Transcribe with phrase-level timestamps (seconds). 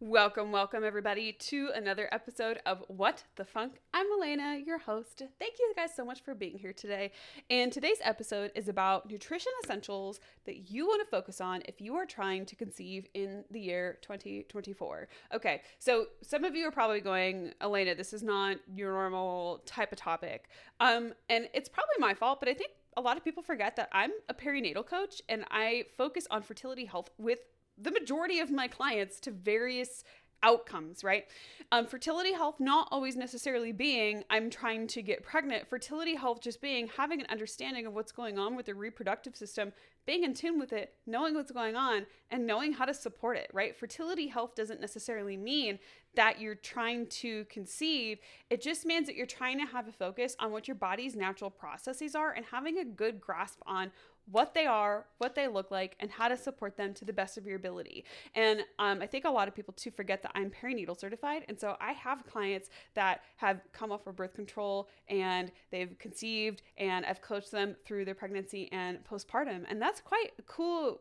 [0.00, 3.80] Welcome, welcome everybody to another episode of What the Funk.
[3.94, 5.22] I'm Elena, your host.
[5.38, 7.12] Thank you guys so much for being here today.
[7.48, 11.94] And today's episode is about nutrition essentials that you want to focus on if you
[11.94, 15.08] are trying to conceive in the year 2024.
[15.34, 19.92] Okay, so some of you are probably going, Elena, this is not your normal type
[19.92, 20.50] of topic.
[20.78, 23.88] Um, and it's probably my fault, but I think a lot of people forget that
[23.92, 27.40] I'm a perinatal coach and I focus on fertility health with
[27.78, 30.04] the majority of my clients to various
[30.42, 31.26] outcomes, right?
[31.72, 35.68] Um, fertility health not always necessarily being I'm trying to get pregnant.
[35.68, 39.72] Fertility health just being having an understanding of what's going on with the reproductive system,
[40.06, 43.50] being in tune with it, knowing what's going on, and knowing how to support it,
[43.52, 43.76] right?
[43.76, 45.78] Fertility health doesn't necessarily mean
[46.14, 48.18] that you're trying to conceive.
[48.48, 51.50] It just means that you're trying to have a focus on what your body's natural
[51.50, 53.90] processes are and having a good grasp on
[54.30, 57.38] what they are, what they look like, and how to support them to the best
[57.38, 58.04] of your ability.
[58.34, 61.44] And um, I think a lot of people too forget that I'm perinatal certified.
[61.48, 66.62] And so I have clients that have come off of birth control and they've conceived,
[66.76, 69.64] and I've coached them through their pregnancy and postpartum.
[69.68, 71.00] And that's quite cool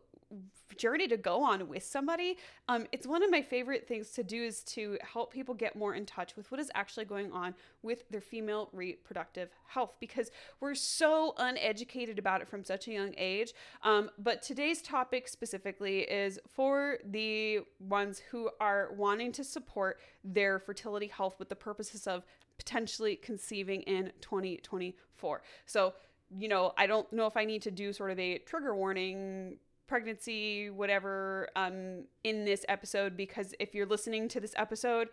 [0.78, 2.38] journey to go on with somebody.
[2.68, 5.96] Um, it's one of my favorite things to do is to help people get more
[5.96, 10.76] in touch with what is actually going on with their female reproductive health because we're
[10.76, 13.54] so uneducated about it from such a young age.
[13.84, 20.60] Um, but today's topic specifically is for the ones who are wanting to support their
[20.60, 22.26] fertility health with the purposes of
[22.58, 25.42] potentially conceiving in 2024.
[25.66, 25.94] So,
[26.36, 29.58] you know, I don't know if I need to do sort of a trigger warning
[29.88, 35.10] pregnancy, whatever, um, in this episode because if you're listening to this episode,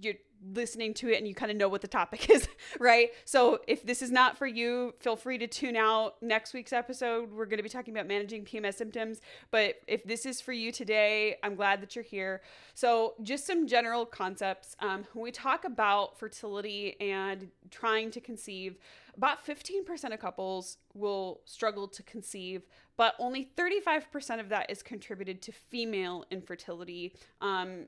[0.00, 0.14] you're
[0.54, 2.48] listening to it and you kind of know what the topic is,
[2.78, 3.10] right?
[3.24, 7.32] So if this is not for you, feel free to tune out next week's episode.
[7.32, 9.20] We're going to be talking about managing PMS symptoms.
[9.50, 12.42] But if this is for you today, I'm glad that you're here.
[12.74, 14.76] So just some general concepts.
[14.80, 18.78] Um, when we talk about fertility and trying to conceive,
[19.16, 22.62] about 15% of couples will struggle to conceive,
[22.96, 27.14] but only 35% of that is contributed to female infertility.
[27.42, 27.86] Um,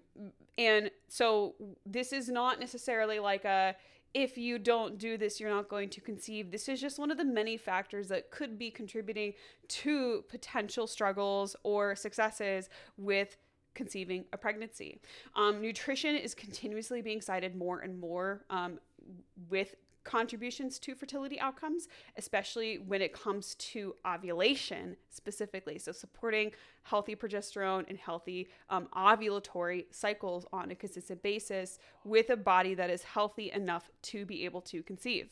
[0.59, 1.54] and so
[1.87, 3.75] this is not necessarily like a
[4.15, 6.53] if you don't do this, you're not going to conceive.
[6.53, 9.32] This is just one of the many factors that could be contributing
[9.69, 13.37] to potential struggles or successes with
[13.75, 15.00] conceiving a pregnancy.
[15.34, 18.78] Um, nutrition is continuously being cited more and more um,
[19.50, 25.78] with contributions to fertility outcomes, especially when it comes to ovulation specifically.
[25.78, 32.37] So, supporting healthy progesterone and healthy um, ovulatory cycles on a consistent basis with a
[32.37, 35.31] body that is healthy enough to be able to conceive.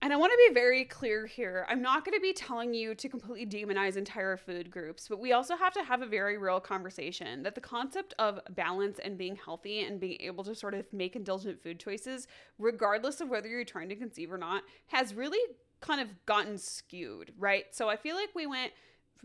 [0.00, 1.66] And I want to be very clear here.
[1.68, 5.32] I'm not going to be telling you to completely demonize entire food groups, but we
[5.32, 9.34] also have to have a very real conversation that the concept of balance and being
[9.34, 12.28] healthy and being able to sort of make indulgent food choices,
[12.60, 15.40] regardless of whether you're trying to conceive or not, has really
[15.80, 17.64] kind of gotten skewed, right?
[17.72, 18.72] So I feel like we went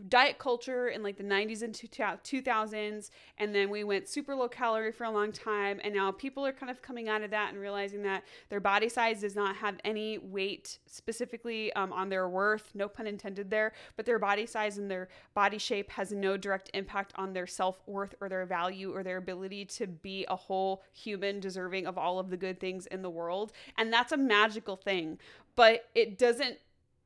[0.08, 4.90] diet culture in like the 90s and 2000s and then we went super low calorie
[4.90, 7.60] for a long time and now people are kind of coming out of that and
[7.60, 12.70] realizing that their body size does not have any weight specifically um, on their worth
[12.74, 16.70] no pun intended there but their body size and their body shape has no direct
[16.74, 21.38] impact on their self-worth or their value or their ability to be a whole human
[21.38, 25.18] deserving of all of the good things in the world and that's a magical thing.
[25.56, 26.58] But it doesn't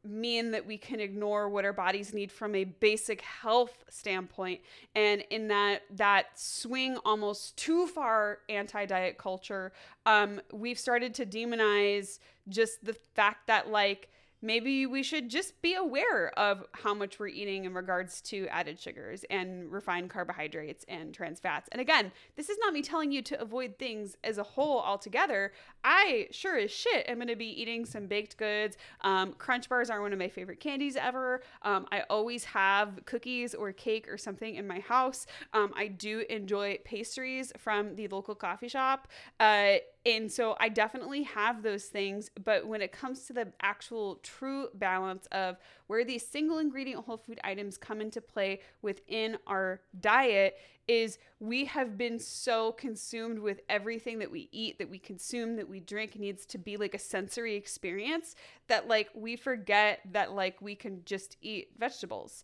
[0.04, 4.60] mean that we can ignore what our bodies need from a basic health standpoint.
[4.94, 9.72] And in that that swing almost too far anti-diet culture
[10.06, 12.18] um, we've started to demonize
[12.48, 14.08] just the fact that like
[14.40, 18.78] maybe we should just be aware of how much we're eating in regards to added
[18.78, 21.68] sugars and refined carbohydrates and trans fats.
[21.72, 25.52] And again, this is not me telling you to avoid things as a whole altogether.
[25.84, 28.76] I sure as shit am going to be eating some baked goods.
[29.00, 31.42] Um, Crunch bars are one of my favorite candies ever.
[31.62, 35.26] Um, I always have cookies or cake or something in my house.
[35.52, 39.08] Um, I do enjoy pastries from the local coffee shop.
[39.40, 39.76] Uh,
[40.06, 42.30] and so I definitely have those things.
[42.42, 45.56] But when it comes to the actual true balance of
[45.86, 50.56] where these single ingredient whole food items come into play within our diet
[50.86, 55.68] is we have been so consumed with everything that we eat, that we consume, that
[55.68, 58.34] we drink needs to be like a sensory experience
[58.68, 62.42] that like we forget that like we can just eat vegetables.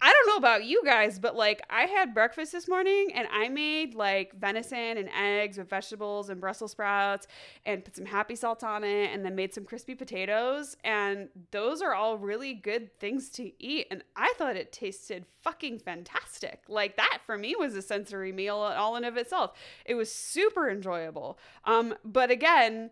[0.00, 3.48] I don't know about you guys, but like I had breakfast this morning and I
[3.48, 7.26] made like venison and eggs with vegetables and Brussels sprouts
[7.64, 10.76] and put some happy salt on it and then made some crispy potatoes.
[10.84, 13.86] And those are all really good things to eat.
[13.90, 16.62] And I thought it tasted fucking fantastic.
[16.68, 19.52] Like that for me was a sensory meal all in of itself.
[19.84, 21.38] It was super enjoyable.
[21.64, 22.90] Um, but again,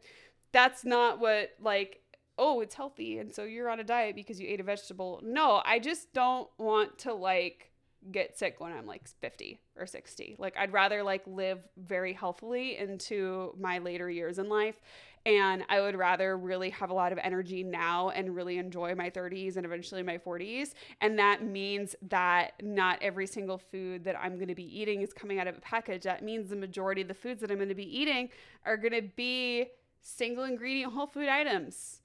[0.52, 1.99] that's not what like
[2.40, 5.20] oh, it's healthy and so you're on a diet because you ate a vegetable.
[5.22, 7.70] No, I just don't want to like
[8.10, 10.36] get sick when I'm like 50 or 60.
[10.38, 14.80] Like I'd rather like live very healthily into my later years in life
[15.26, 19.10] and I would rather really have a lot of energy now and really enjoy my
[19.10, 20.72] 30s and eventually my 40s.
[21.02, 25.12] And that means that not every single food that I'm going to be eating is
[25.12, 26.04] coming out of a package.
[26.04, 28.30] That means the majority of the foods that I'm going to be eating
[28.64, 29.66] are going to be
[30.00, 32.00] single ingredient whole food items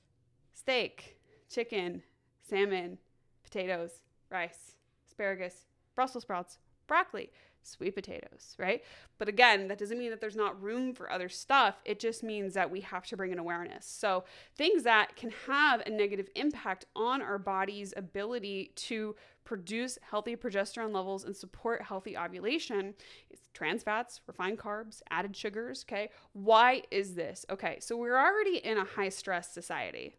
[0.55, 1.19] steak,
[1.49, 2.01] chicken,
[2.41, 2.97] salmon,
[3.43, 4.75] potatoes, rice,
[5.07, 6.57] asparagus, Brussels sprouts,
[6.87, 7.29] broccoli,
[7.61, 8.83] sweet potatoes, right?
[9.17, 11.81] But again, that doesn't mean that there's not room for other stuff.
[11.83, 13.85] It just means that we have to bring an awareness.
[13.85, 14.23] So,
[14.55, 20.93] things that can have a negative impact on our body's ability to produce healthy progesterone
[20.93, 22.93] levels and support healthy ovulation
[23.29, 26.09] is trans fats, refined carbs, added sugars, okay?
[26.33, 27.45] Why is this?
[27.49, 30.15] Okay, so we're already in a high stress society,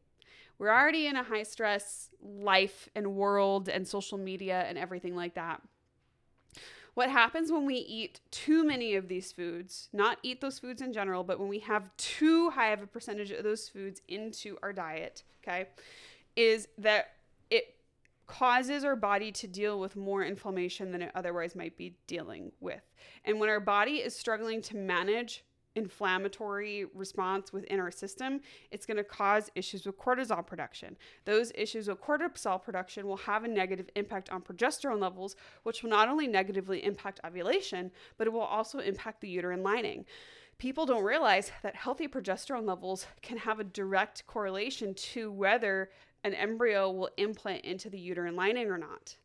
[0.58, 5.34] we're already in a high stress life and world and social media and everything like
[5.34, 5.62] that.
[6.94, 10.94] What happens when we eat too many of these foods, not eat those foods in
[10.94, 14.72] general, but when we have too high of a percentage of those foods into our
[14.72, 15.66] diet, okay,
[16.36, 17.08] is that
[17.50, 17.74] it
[18.26, 22.80] causes our body to deal with more inflammation than it otherwise might be dealing with.
[23.26, 25.44] And when our body is struggling to manage
[25.76, 28.40] inflammatory response within our system,
[28.70, 30.96] it's going to cause issues with cortisol production.
[31.24, 35.90] Those issues with cortisol production will have a negative impact on progesterone levels, which will
[35.90, 40.04] not only negatively impact ovulation, but it will also impact the uterine lining.
[40.58, 45.90] People don't realize that healthy progesterone levels can have a direct correlation to whether
[46.24, 49.16] an embryo will implant into the uterine lining or not.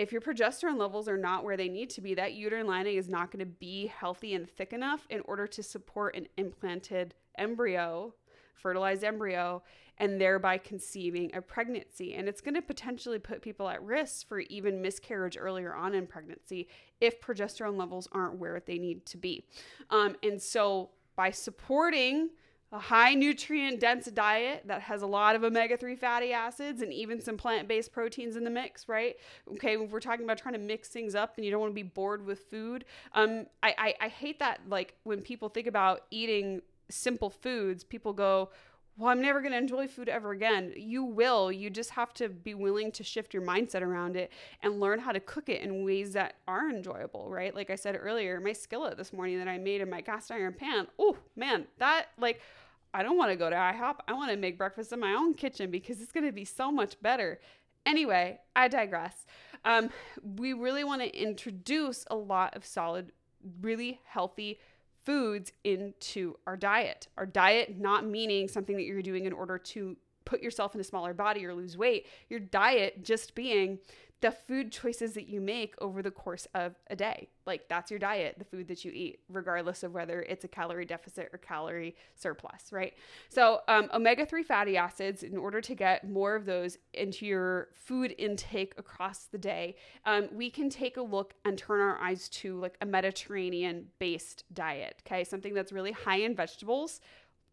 [0.00, 3.10] If your progesterone levels are not where they need to be, that uterine lining is
[3.10, 8.14] not going to be healthy and thick enough in order to support an implanted embryo,
[8.54, 9.62] fertilized embryo,
[9.98, 12.14] and thereby conceiving a pregnancy.
[12.14, 16.06] And it's going to potentially put people at risk for even miscarriage earlier on in
[16.06, 16.68] pregnancy
[17.02, 19.44] if progesterone levels aren't where they need to be.
[19.90, 22.30] Um, and so by supporting
[22.72, 26.92] a high nutrient dense diet that has a lot of omega 3 fatty acids and
[26.92, 29.16] even some plant based proteins in the mix, right?
[29.54, 31.74] Okay, if we're talking about trying to mix things up and you don't want to
[31.74, 32.84] be bored with food,
[33.14, 38.12] um, I, I, I hate that, like, when people think about eating simple foods, people
[38.12, 38.50] go,
[39.00, 40.74] well, I'm never going to enjoy food ever again.
[40.76, 41.50] You will.
[41.50, 44.30] You just have to be willing to shift your mindset around it
[44.62, 47.54] and learn how to cook it in ways that are enjoyable, right?
[47.54, 50.52] Like I said earlier, my skillet this morning that I made in my cast iron
[50.52, 50.86] pan.
[50.98, 52.42] Oh, man, that like
[52.92, 53.96] I don't want to go to IHOP.
[54.06, 56.70] I want to make breakfast in my own kitchen because it's going to be so
[56.70, 57.40] much better.
[57.86, 59.24] Anyway, I digress.
[59.64, 59.88] Um,
[60.36, 63.12] we really want to introduce a lot of solid,
[63.62, 64.58] really healthy
[65.04, 67.08] foods into our diet.
[67.16, 70.84] Our diet not meaning something that you're doing in order to put yourself in a
[70.84, 72.06] smaller body or lose weight.
[72.28, 73.78] Your diet just being
[74.20, 77.28] the food choices that you make over the course of a day.
[77.46, 80.84] Like that's your diet, the food that you eat, regardless of whether it's a calorie
[80.84, 82.94] deficit or calorie surplus, right?
[83.30, 87.68] So, um, omega 3 fatty acids, in order to get more of those into your
[87.74, 92.28] food intake across the day, um, we can take a look and turn our eyes
[92.28, 95.24] to like a Mediterranean based diet, okay?
[95.24, 97.00] Something that's really high in vegetables,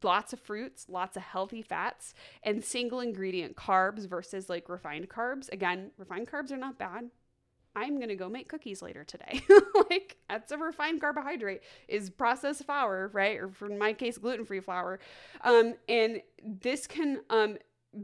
[0.03, 2.13] lots of fruits, lots of healthy fats,
[2.43, 5.51] and single ingredient carbs versus like refined carbs.
[5.51, 7.09] Again, refined carbs are not bad.
[7.75, 9.41] I'm gonna go make cookies later today.
[9.89, 13.37] like that's a refined carbohydrate is processed flour, right?
[13.37, 14.99] Or for my case, gluten-free flour.
[15.41, 17.57] Um, and this can um,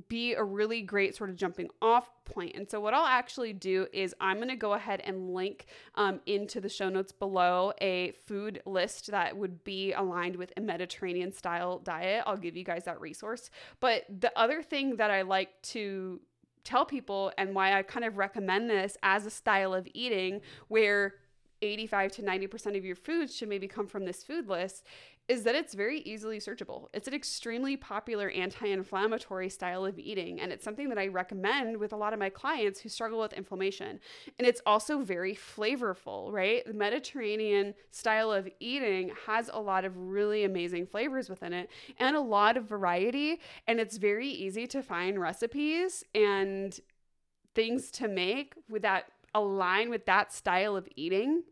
[0.07, 2.55] be a really great sort of jumping off point.
[2.55, 6.21] And so, what I'll actually do is I'm going to go ahead and link um,
[6.25, 11.31] into the show notes below a food list that would be aligned with a Mediterranean
[11.31, 12.23] style diet.
[12.25, 13.49] I'll give you guys that resource.
[13.79, 16.19] But the other thing that I like to
[16.63, 21.15] tell people and why I kind of recommend this as a style of eating where
[21.63, 24.83] 85 to 90% of your foods should maybe come from this food list
[25.29, 26.87] is that it's very easily searchable.
[26.93, 31.77] It's an extremely popular anti inflammatory style of eating, and it's something that I recommend
[31.77, 34.01] with a lot of my clients who struggle with inflammation.
[34.37, 36.65] And it's also very flavorful, right?
[36.65, 42.17] The Mediterranean style of eating has a lot of really amazing flavors within it and
[42.17, 46.77] a lot of variety, and it's very easy to find recipes and
[47.55, 49.05] things to make with that
[49.35, 51.43] align with that style of eating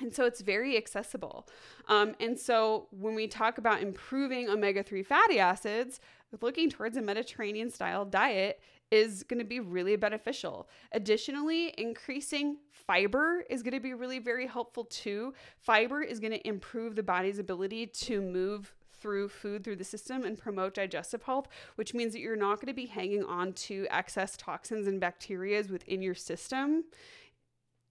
[0.00, 1.46] and so it's very accessible.
[1.88, 6.00] Um, and so when we talk about improving omega 3 fatty acids,
[6.40, 8.60] looking towards a Mediterranean style diet
[8.90, 10.68] is going to be really beneficial.
[10.92, 15.32] Additionally, increasing fiber is going to be really very helpful too.
[15.58, 20.24] Fiber is going to improve the body's ability to move through food through the system
[20.24, 23.86] and promote digestive health, which means that you're not going to be hanging on to
[23.90, 26.84] excess toxins and bacteria within your system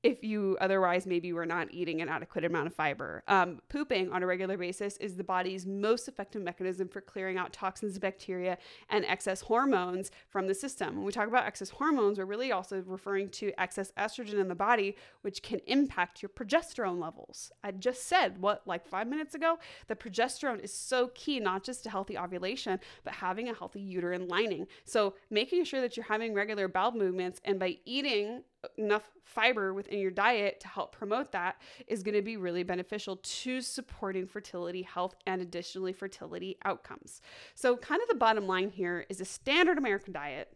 [0.03, 3.23] if you otherwise maybe were not eating an adequate amount of fiber.
[3.29, 7.53] Um, pooping on a regular basis is the body's most effective mechanism for clearing out
[7.53, 8.57] toxins, bacteria,
[8.89, 10.97] and excess hormones from the system.
[10.97, 14.55] When we talk about excess hormones, we're really also referring to excess estrogen in the
[14.55, 17.51] body, which can impact your progesterone levels.
[17.63, 19.57] I just said, what, like five minutes ago?
[19.87, 24.27] The progesterone is so key, not just to healthy ovulation, but having a healthy uterine
[24.27, 24.67] lining.
[24.83, 28.43] So making sure that you're having regular bowel movements and by eating
[28.77, 33.17] enough fiber within your diet to help promote that is going to be really beneficial
[33.17, 37.21] to supporting fertility health and additionally fertility outcomes.
[37.55, 40.55] So, kind of the bottom line here is a standard American diet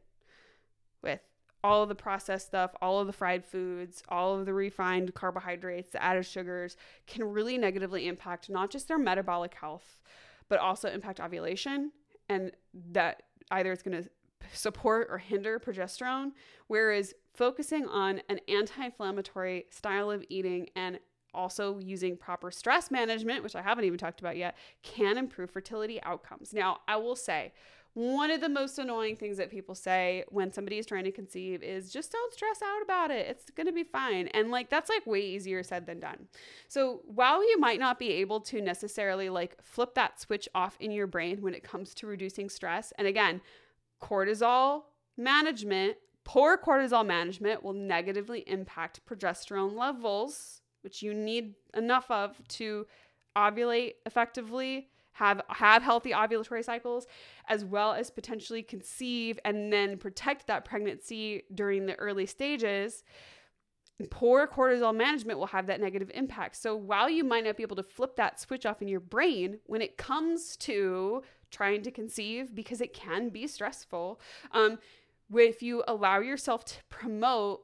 [1.01, 1.21] with
[1.63, 5.89] all of the processed stuff, all of the fried foods, all of the refined carbohydrates,
[5.89, 10.01] the added sugars can really negatively impact not just their metabolic health,
[10.49, 11.91] but also impact ovulation.
[12.29, 12.51] And
[12.91, 14.09] that either it's going to
[14.53, 16.31] support or hinder progesterone,
[16.67, 20.99] whereas focusing on an anti inflammatory style of eating and
[21.33, 26.01] also using proper stress management, which I haven't even talked about yet, can improve fertility
[26.03, 26.53] outcomes.
[26.53, 27.53] Now, I will say,
[27.93, 31.63] one of the most annoying things that people say when somebody is trying to conceive
[31.63, 33.25] is just don't stress out about it.
[33.25, 34.27] It's going to be fine.
[34.27, 36.27] And like that's like way easier said than done.
[36.67, 40.91] So, while you might not be able to necessarily like flip that switch off in
[40.91, 43.41] your brain when it comes to reducing stress, and again,
[44.01, 44.83] cortisol
[45.17, 52.85] management, poor cortisol management will negatively impact progesterone levels, which you need enough of to
[53.35, 57.07] ovulate effectively, have have healthy ovulatory cycles,
[57.47, 63.03] as well as potentially conceive and then protect that pregnancy during the early stages.
[64.11, 66.55] Poor cortisol management will have that negative impact.
[66.55, 69.57] So while you might not be able to flip that switch off in your brain,
[69.65, 74.19] when it comes to trying to conceive because it can be stressful.
[74.51, 74.79] Um,
[75.33, 77.63] if you allow yourself to promote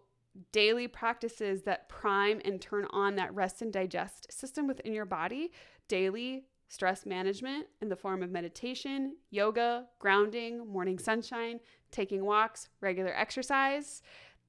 [0.51, 5.51] daily practices that prime and turn on that rest and digest system within your body,
[5.87, 11.59] daily stress management in the form of meditation, yoga, grounding, morning sunshine,
[11.91, 14.01] taking walks, regular exercise,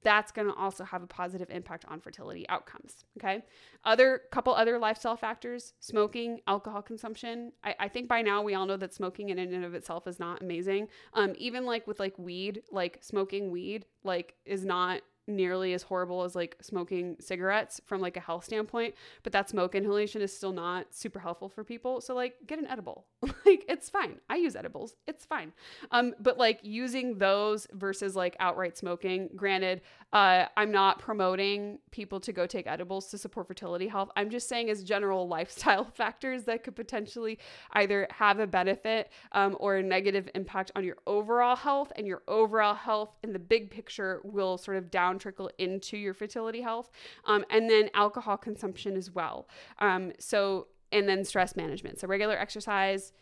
[0.05, 3.03] that's going to also have a positive impact on fertility outcomes.
[3.17, 3.43] Okay.
[3.83, 7.51] Other couple other lifestyle factors smoking, alcohol consumption.
[7.63, 10.19] I, I, think by now we all know that smoking in and of itself is
[10.19, 10.87] not amazing.
[11.13, 16.23] Um, even like with like weed, like smoking weed, like is not nearly as horrible
[16.23, 20.51] as like smoking cigarettes from like a health standpoint but that smoke inhalation is still
[20.51, 22.01] not super helpful for people.
[22.01, 23.05] So like get an edible.
[23.45, 24.19] Like it's fine.
[24.27, 24.95] I use edibles.
[25.07, 25.51] It's fine.
[25.91, 29.81] Um but like using those versus like outright smoking granted
[30.13, 34.09] uh i'm not promoting people to go take edibles to support fertility health.
[34.15, 37.39] I'm just saying as general lifestyle factors that could potentially
[37.71, 42.21] either have a benefit um, or a negative impact on your overall health and your
[42.27, 46.61] overall health in the big picture will sort of down down trickle into your fertility
[46.61, 46.91] health.
[47.25, 49.47] Um, and then alcohol consumption as well.
[49.79, 51.99] Um, so, and then stress management.
[51.99, 53.13] So, regular exercise,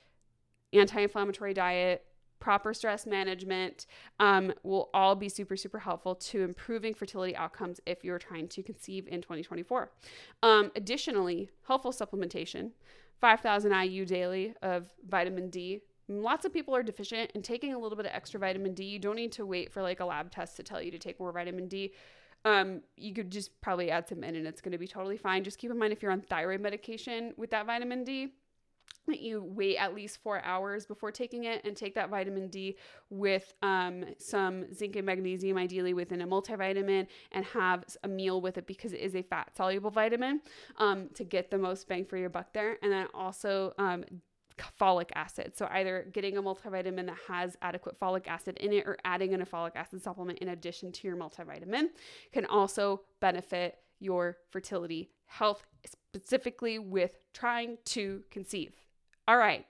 [0.74, 2.06] anti inflammatory diet,
[2.40, 3.86] proper stress management
[4.20, 8.62] um, will all be super, super helpful to improving fertility outcomes if you're trying to
[8.62, 9.92] conceive in 2024.
[10.42, 12.72] Um, additionally, helpful supplementation
[13.22, 17.96] 5,000 IU daily of vitamin D Lots of people are deficient and taking a little
[17.96, 18.84] bit of extra vitamin D.
[18.84, 21.20] You don't need to wait for like a lab test to tell you to take
[21.20, 21.94] more vitamin D.
[22.46, 25.44] Um, you could just probably add some in and it's going to be totally fine.
[25.44, 28.34] Just keep in mind if you're on thyroid medication with that vitamin D,
[29.08, 32.78] that you wait at least four hours before taking it and take that vitamin D
[33.10, 38.58] with um, some zinc and magnesium, ideally within a multivitamin, and have a meal with
[38.58, 40.42] it because it is a fat soluble vitamin
[40.78, 42.78] um, to get the most bang for your buck there.
[42.82, 44.04] And then also um,
[44.80, 45.54] folic acid.
[45.56, 49.42] So either getting a multivitamin that has adequate folic acid in it or adding in
[49.42, 51.88] a folic acid supplement in addition to your multivitamin
[52.32, 58.74] can also benefit your fertility health, specifically with trying to conceive.
[59.28, 59.66] All right.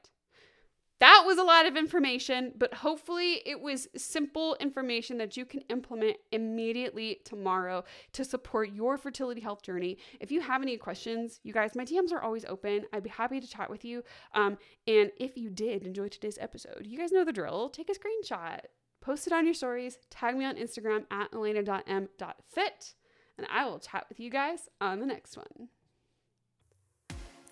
[1.03, 5.59] That was a lot of information, but hopefully it was simple information that you can
[5.69, 7.83] implement immediately tomorrow
[8.13, 9.97] to support your fertility health journey.
[10.21, 12.85] If you have any questions, you guys, my DMs are always open.
[12.93, 14.01] I'd be happy to chat with you.
[14.33, 14.57] Um,
[14.87, 17.67] and if you did enjoy today's episode, you guys know the drill.
[17.67, 18.61] Take a screenshot,
[19.01, 22.93] post it on your stories, tag me on Instagram at elena.m.fit,
[23.37, 25.67] and I will chat with you guys on the next one.